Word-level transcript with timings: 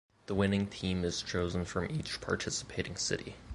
The 0.25 0.33
winning 0.33 0.65
team 0.65 1.05
is 1.05 1.21
chosen 1.21 1.63
from 1.63 1.87
each 1.91 2.21
participating 2.21 2.95
city. 2.95 3.35